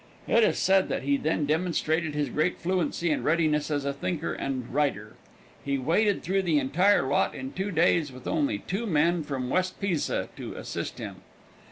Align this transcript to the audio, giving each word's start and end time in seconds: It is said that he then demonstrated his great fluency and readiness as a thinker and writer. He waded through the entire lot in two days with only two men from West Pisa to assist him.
It 0.27 0.43
is 0.43 0.57
said 0.57 0.89
that 0.89 1.03
he 1.03 1.15
then 1.15 1.45
demonstrated 1.45 2.15
his 2.15 2.29
great 2.29 2.57
fluency 2.57 3.11
and 3.11 3.23
readiness 3.23 3.69
as 3.69 3.85
a 3.85 3.93
thinker 3.93 4.33
and 4.33 4.67
writer. 4.73 5.13
He 5.63 5.77
waded 5.77 6.23
through 6.23 6.41
the 6.41 6.57
entire 6.57 7.03
lot 7.03 7.35
in 7.35 7.53
two 7.53 7.69
days 7.69 8.11
with 8.11 8.25
only 8.25 8.57
two 8.57 8.87
men 8.87 9.21
from 9.21 9.51
West 9.51 9.79
Pisa 9.79 10.29
to 10.37 10.55
assist 10.55 10.97
him. 10.97 11.17